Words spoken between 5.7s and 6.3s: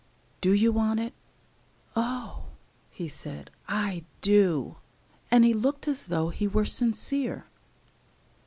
as though